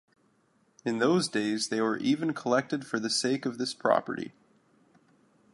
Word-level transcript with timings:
In 0.83 0.97
those 0.97 1.27
days 1.27 1.67
they 1.67 1.79
were 1.79 1.97
even 1.97 2.33
collected 2.33 2.87
for 2.87 2.99
the 2.99 3.07
sake 3.07 3.45
of 3.45 3.59
this 3.59 3.75
property. 3.75 4.33